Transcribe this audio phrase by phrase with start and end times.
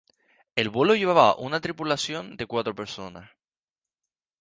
[0.55, 3.29] El vuelo llevaba una tripulación de cuatro personas.